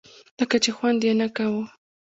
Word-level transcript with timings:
لکه 0.39 0.57
چې 0.63 0.71
خوند 0.77 0.99
یې 1.07 1.13
نه 1.21 1.27
کاوه. 1.35 1.63